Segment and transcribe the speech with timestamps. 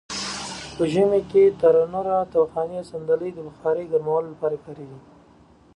[0.75, 4.99] په ژمې کې تنرونه؛ تاوخانې؛ صندلۍ او بخارۍ د ګرمولو لپاره کاریږي.